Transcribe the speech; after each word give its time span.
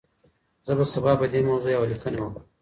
زه 0.65 0.71
به 0.77 0.85
سبا 0.93 1.11
په 1.19 1.25
دې 1.31 1.39
موضوع 1.49 1.71
يوه 1.75 1.89
ليکنه 1.91 2.17
وکړم. 2.21 2.43